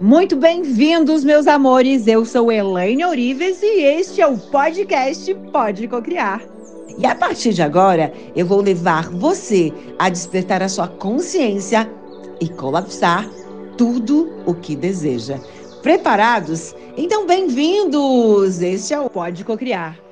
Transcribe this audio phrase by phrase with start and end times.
[0.00, 2.06] Muito bem-vindos, meus amores.
[2.06, 6.40] Eu sou Elaine Orives e este é o podcast Pode Cocriar.
[6.96, 11.90] E a partir de agora, eu vou levar você a despertar a sua consciência
[12.40, 13.28] e colapsar
[13.76, 15.40] tudo o que deseja.
[15.82, 16.76] Preparados?
[16.96, 18.62] Então, bem-vindos!
[18.62, 20.07] Este é o Pode Cocriar.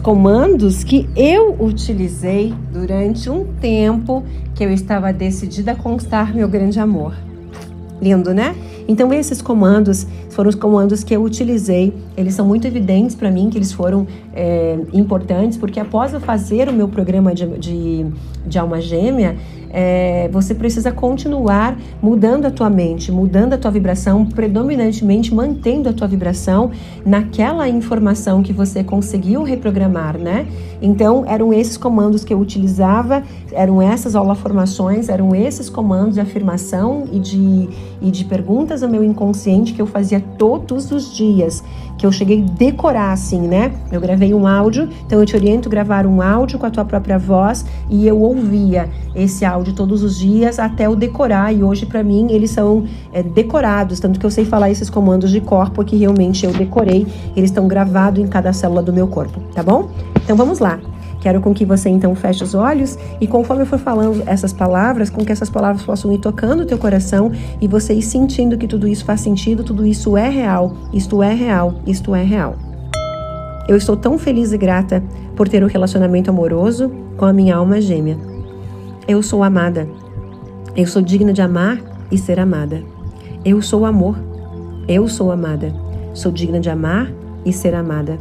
[0.00, 6.80] Comandos que eu utilizei durante um tempo que eu estava decidida a conquistar meu grande
[6.80, 7.14] amor.
[8.00, 8.56] Lindo, né?
[8.88, 11.94] Então esses comandos foram os comandos que eu utilizei.
[12.16, 16.68] Eles são muito evidentes para mim que eles foram é, importantes, porque após eu fazer
[16.68, 18.06] o meu programa de, de,
[18.46, 19.36] de alma gêmea,
[19.72, 25.92] é, você precisa continuar mudando a tua mente, mudando a tua vibração, predominantemente mantendo a
[25.92, 26.72] tua vibração
[27.06, 30.46] naquela informação que você conseguiu reprogramar, né?
[30.82, 37.04] Então, eram esses comandos que eu utilizava, eram essas holoformações, eram esses comandos de afirmação
[37.12, 37.68] e de,
[38.00, 41.62] e de perguntas ao meu inconsciente que eu fazia todos os dias,
[41.96, 43.72] que eu cheguei a decorar assim, né?
[43.92, 46.84] Eu gravei um áudio, então eu te oriento a gravar um áudio com a tua
[46.84, 51.86] própria voz e eu ouvia esse áudio todos os dias até eu decorar e hoje
[51.86, 55.84] para mim eles são é, decorados, tanto que eu sei falar esses comandos de corpo
[55.84, 59.90] que realmente eu decorei, eles estão gravados em cada célula do meu corpo, tá bom?
[60.22, 60.78] Então vamos lá.
[61.20, 65.10] Quero com que você então feche os olhos e conforme eu for falando essas palavras,
[65.10, 68.66] com que essas palavras possam ir tocando o teu coração e você ir sentindo que
[68.66, 72.69] tudo isso faz sentido, tudo isso é real, isto é real, isto é real.
[73.68, 75.02] Eu estou tão feliz e grata
[75.36, 78.18] por ter um relacionamento amoroso com a minha alma gêmea.
[79.06, 79.88] Eu sou amada.
[80.76, 81.78] Eu sou digna de amar
[82.10, 82.82] e ser amada.
[83.44, 84.16] Eu sou amor.
[84.88, 85.74] Eu sou amada.
[86.14, 87.10] Sou digna de amar
[87.44, 88.18] e ser amada.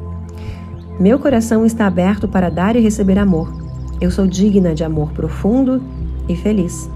[1.00, 3.54] Meu coração está aberto para dar e receber amor.
[4.02, 5.82] Eu sou digna de amor profundo
[6.28, 6.90] e feliz.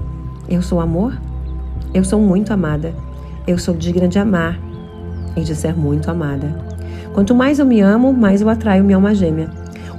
[0.48, 1.18] Eu sou amor.
[1.94, 2.94] Eu sou muito amada.
[3.46, 4.59] Eu sou digna de amar
[5.36, 6.72] e de ser muito amada.
[7.13, 9.50] Quanto mais eu me amo, mais eu atraio minha alma gêmea.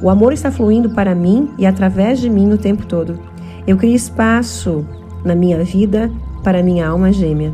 [0.02, 3.18] O amor está fluindo para mim e através de mim o tempo todo.
[3.66, 4.84] Eu crio espaço
[5.24, 6.10] na minha vida
[6.42, 7.52] para minha alma gêmea.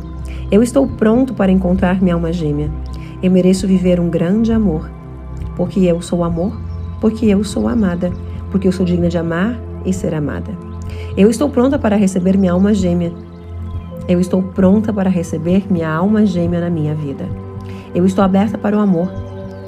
[0.51, 2.69] Eu estou pronto para encontrar minha alma gêmea.
[3.21, 4.89] Eu mereço viver um grande amor
[5.55, 6.59] porque eu sou amor,
[6.99, 8.11] porque eu sou amada,
[8.49, 9.55] porque eu sou digna de amar
[9.85, 10.51] e ser amada.
[11.15, 13.13] Eu estou pronta para receber minha alma gêmea.
[14.07, 17.29] Eu estou pronta para receber minha alma gêmea na minha vida.
[17.93, 19.11] Eu estou aberta para o amor.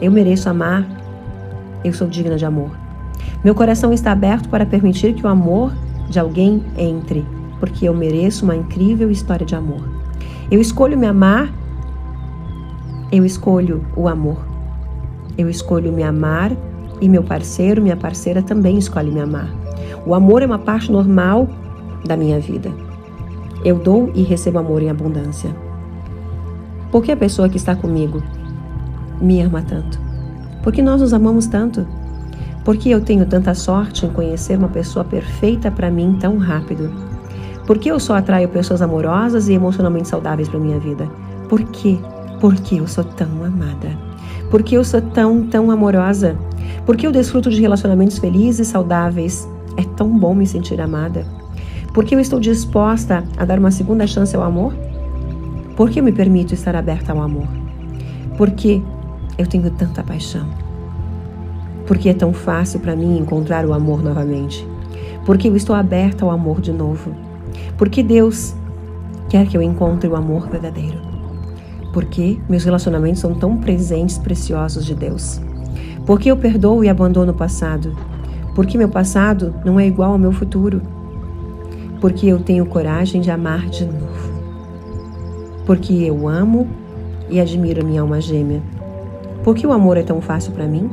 [0.03, 0.85] Eu mereço amar.
[1.81, 2.71] Eu sou digna de amor.
[3.41, 5.71] Meu coração está aberto para permitir que o amor
[6.09, 7.25] de alguém entre,
[7.57, 9.81] porque eu mereço uma incrível história de amor.
[10.51, 11.49] Eu escolho me amar.
[13.13, 14.45] Eu escolho o amor.
[15.37, 16.51] Eu escolho me amar
[16.99, 19.47] e meu parceiro, minha parceira também escolhe me amar.
[20.05, 21.47] O amor é uma parte normal
[22.05, 22.69] da minha vida.
[23.63, 25.55] Eu dou e recebo amor em abundância.
[26.91, 28.21] Por que a pessoa que está comigo
[29.21, 29.99] me ama tanto?
[30.61, 31.85] Porque nós nos amamos tanto?
[32.63, 36.91] Porque eu tenho tanta sorte em conhecer uma pessoa perfeita para mim tão rápido?
[37.67, 41.09] Porque eu só atraio pessoas amorosas e emocionalmente saudáveis para minha vida?
[41.49, 41.97] Por quê?
[42.39, 43.97] Porque eu sou tão amada.
[44.49, 46.37] Por que eu sou tão, tão amorosa?
[46.85, 49.47] Por que eu desfruto de relacionamentos felizes e saudáveis?
[49.77, 51.25] É tão bom me sentir amada.
[51.93, 54.73] Por que eu estou disposta a dar uma segunda chance ao amor?
[55.75, 57.47] Por que eu me permito estar aberta ao amor?
[58.37, 58.83] Por que
[59.37, 60.47] eu tenho tanta paixão?
[61.85, 64.67] Por que é tão fácil para mim encontrar o amor novamente?
[65.25, 67.13] Por que eu estou aberta ao amor de novo?
[67.77, 68.55] Por que Deus
[69.29, 70.97] quer que eu encontre o amor verdadeiro?
[71.91, 75.39] Por que meus relacionamentos são tão presentes, preciosos de Deus?
[76.05, 77.95] Por que eu perdoo e abandono o passado?
[78.55, 80.81] Por que meu passado não é igual ao meu futuro?
[81.99, 84.33] Porque eu tenho coragem de amar de novo.
[85.65, 86.67] Porque eu amo
[87.29, 88.61] e admiro minha alma gêmea.
[89.43, 90.89] Por que o amor é tão fácil para mim?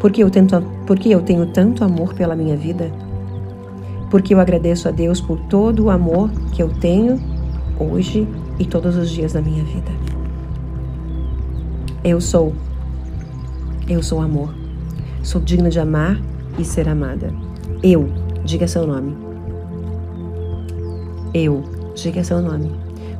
[0.00, 2.90] Porque eu, tento, porque eu tenho tanto amor pela minha vida?
[4.10, 7.20] Porque eu agradeço a Deus por todo o amor que eu tenho
[7.78, 8.26] hoje
[8.58, 9.90] e todos os dias da minha vida.
[12.02, 12.52] Eu sou.
[13.88, 14.54] Eu sou amor.
[15.22, 16.20] Sou digna de amar
[16.58, 17.32] e ser amada.
[17.82, 18.08] Eu,
[18.44, 19.16] diga seu nome.
[21.32, 21.62] Eu,
[21.94, 22.72] diga seu nome.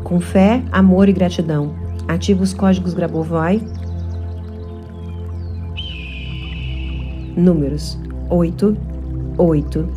[0.02, 1.74] Com fé, amor e gratidão.
[2.08, 3.62] Ativa os códigos Grabovoi.
[7.36, 7.98] Números
[8.28, 8.76] 8,
[9.38, 9.88] 8,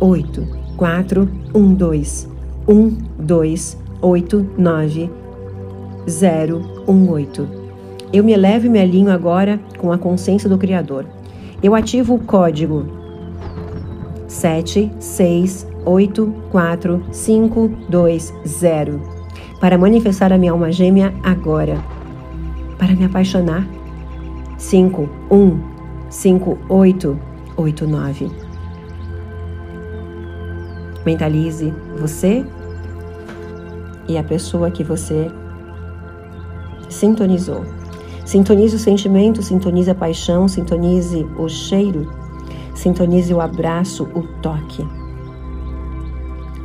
[0.00, 2.28] 8, 4, 1, 2,
[2.68, 5.10] 1, 2, 89
[6.06, 7.48] 018.
[8.12, 11.06] Eu me elevo e me alinho agora com a consciência do Criador.
[11.62, 12.84] Eu ativo o código
[14.26, 19.00] 7, 6, 8, 4, 5, 2, 0
[19.60, 21.80] para manifestar a minha alma gêmea agora.
[22.78, 23.64] Para me apaixonar.
[24.58, 25.71] 5, 1,
[26.12, 27.18] 5, 8,
[27.56, 28.30] 8, 9.
[31.06, 32.44] Mentalize você
[34.06, 35.30] e a pessoa que você
[36.90, 37.64] sintonizou.
[38.26, 42.06] Sintonize o sentimento, sintonize a paixão, sintonize o cheiro,
[42.74, 44.86] sintonize o abraço, o toque.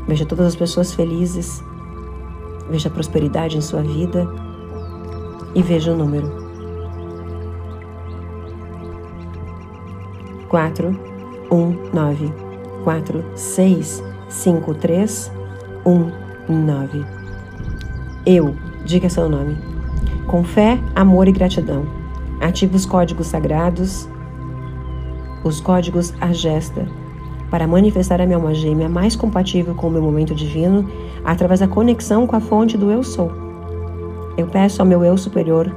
[0.10, 1.64] Veja todas as pessoas felizes,
[2.70, 4.28] veja a prosperidade em sua vida
[5.56, 6.47] e veja o número.
[10.50, 10.98] 4,
[11.52, 12.34] 1, 9,
[12.84, 15.32] 4, 6, 5, 3,
[15.86, 16.12] 1,
[16.50, 17.06] 9.
[18.26, 18.56] Eu,
[18.86, 19.58] diga seu nome.
[20.26, 21.86] Com fé, amor e gratidão.
[22.40, 24.08] Ative os códigos sagrados,
[25.44, 26.88] os códigos a gesta,
[27.50, 30.90] para manifestar a minha alma gêmea mais compatível com o meu momento divino
[31.26, 33.32] através da conexão com a fonte do Eu Sou.
[34.38, 35.70] Eu peço ao meu Eu Superior,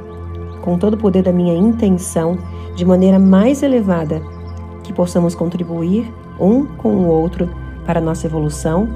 [0.62, 2.38] com todo o poder da minha intenção,
[2.74, 4.22] de maneira mais elevada,
[4.90, 7.48] que possamos contribuir um com o outro
[7.86, 8.88] para a nossa evolução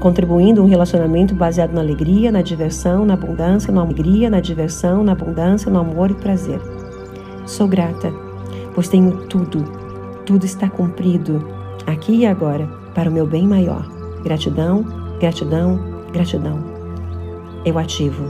[0.00, 5.12] contribuindo um relacionamento baseado na alegria, na diversão, na abundância, na alegria, na diversão, na
[5.12, 6.58] abundância, no amor e prazer.
[7.46, 8.10] Sou grata,
[8.74, 9.62] pois tenho tudo,
[10.24, 11.46] tudo está cumprido,
[11.86, 13.86] aqui e agora, para o meu bem maior.
[14.24, 14.86] Gratidão,
[15.20, 15.78] gratidão,
[16.12, 16.58] gratidão.
[17.64, 18.24] Eu ativo.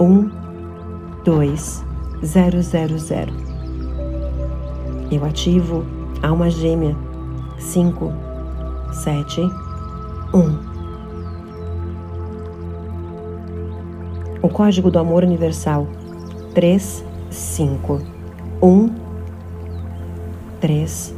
[0.00, 0.30] 1,
[1.24, 1.84] 2,
[2.24, 3.55] 0, 0, 0.
[5.10, 5.84] Eu ativo
[6.22, 6.96] alma gêmea.
[7.58, 8.12] 5,
[8.92, 9.40] 7,
[10.34, 10.58] um.
[14.42, 15.86] O código do amor universal:
[16.54, 18.00] 3, 5,
[18.62, 18.90] 1,
[20.60, 21.14] 3,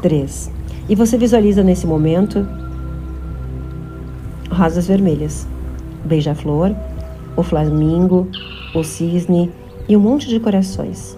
[0.00, 0.52] 3.
[0.88, 2.46] E você visualiza nesse momento
[4.50, 5.46] rosas vermelhas,
[6.04, 6.74] beija-flor,
[7.36, 8.26] o flamingo,
[8.74, 9.52] o cisne
[9.88, 11.17] e um monte de corações.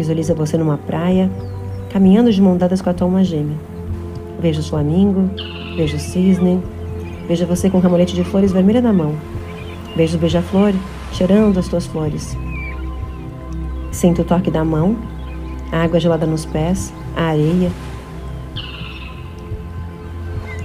[0.00, 1.30] Visualiza você numa praia,
[1.90, 3.58] caminhando de mão dadas com a tua alma gêmea.
[4.40, 5.28] Vejo o flamingo,
[5.76, 6.58] vejo o cisne,
[7.28, 9.14] vejo você com um ramolete de flores vermelha na mão.
[9.94, 10.72] Vejo o beija-flor
[11.12, 12.34] cheirando as tuas flores.
[13.92, 14.96] Sinto o toque da mão,
[15.70, 17.70] a água gelada nos pés, a areia.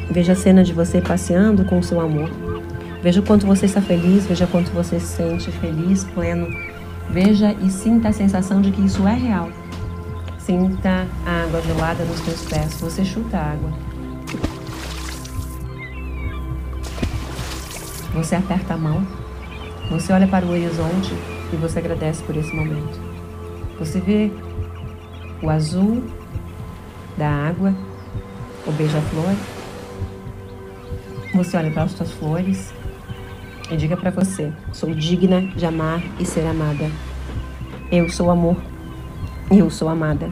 [0.10, 2.30] Veja a cena de você passeando com o seu amor.
[3.04, 6.48] Veja o quanto você está feliz, veja quanto você se sente feliz, pleno.
[7.10, 9.50] Veja e sinta a sensação de que isso é real.
[10.40, 12.80] Sinta a água gelada nos teus pés.
[12.82, 13.72] Você chuta a água.
[18.14, 19.06] Você aperta a mão.
[19.90, 21.14] Você olha para o horizonte
[21.52, 23.00] e você agradece por esse momento.
[23.80, 24.32] Você vê
[25.42, 26.04] o azul
[27.18, 27.74] da água,
[28.66, 29.36] o beija-flor.
[31.34, 32.74] Você olha para as suas flores
[33.70, 36.90] e diga para você: sou digna de amar e ser amada.
[37.92, 38.58] Eu sou amor
[39.52, 40.32] eu sou amada.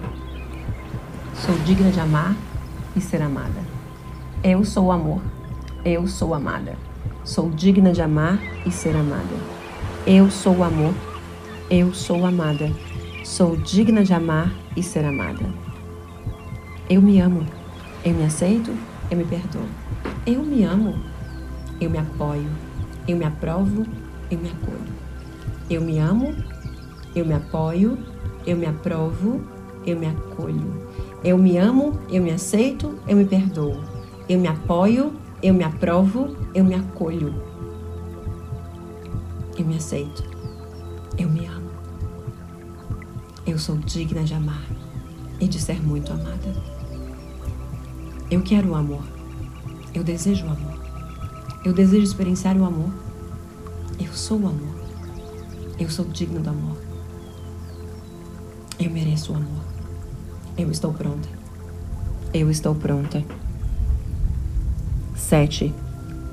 [1.35, 2.35] Sou digna de amar
[2.95, 3.61] e ser amada.
[4.43, 5.21] Eu sou amor.
[5.85, 6.75] Eu sou amada.
[7.23, 9.35] Sou digna de amar e ser amada.
[10.07, 10.95] Eu sou amor.
[11.69, 12.71] Eu sou amada.
[13.23, 15.45] Sou digna de amar e ser amada.
[16.89, 17.45] Eu me amo.
[18.03, 18.75] Eu me aceito.
[19.11, 19.67] Eu me perdoo.
[20.25, 20.99] Eu me amo.
[21.79, 22.49] Eu me apoio.
[23.07, 23.85] Eu me aprovo.
[24.29, 24.93] Eu me acolho.
[25.69, 26.35] Eu me amo.
[27.15, 27.97] Eu me apoio
[28.45, 29.41] eu me aprovo,
[29.85, 30.83] eu me acolho.
[31.23, 33.81] Eu me amo, eu me aceito, eu me perdoo.
[34.27, 37.33] Eu me apoio, eu me aprovo, eu me acolho.
[39.57, 40.23] Eu me aceito.
[41.17, 41.69] Eu me amo.
[43.45, 44.65] Eu sou digna de amar
[45.39, 46.53] e de ser muito amada.
[48.29, 49.03] Eu quero o amor.
[49.93, 50.82] Eu desejo o amor.
[51.63, 52.91] Eu desejo experienciar o amor.
[53.97, 54.75] Eu sou o amor.
[55.79, 56.77] Eu sou digna do amor.
[58.77, 59.63] Eu mereço o amor.
[60.57, 61.29] Eu estou pronta.
[62.33, 63.23] Eu estou pronta.
[65.15, 65.73] Sete,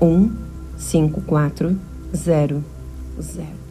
[0.01, 0.35] um,
[0.77, 1.79] cinco, quatro,
[2.13, 2.63] zero,
[3.21, 3.70] zero.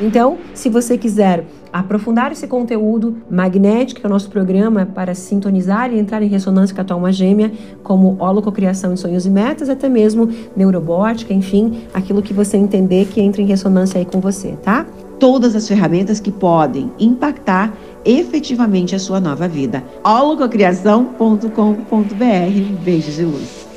[0.00, 5.92] Então, se você quiser aprofundar esse conteúdo magnético, que é o nosso programa para sintonizar
[5.92, 7.52] e entrar em ressonância com a tua alma gêmea,
[7.82, 13.20] como holococriação em sonhos e metas, até mesmo neurobótica, enfim, aquilo que você entender que
[13.20, 14.86] entra em ressonância aí com você, tá?
[15.18, 17.72] todas as ferramentas que podem impactar
[18.04, 19.82] efetivamente a sua nova vida.
[20.04, 22.84] holococriação.com.br.
[22.84, 23.67] Beijos de luz.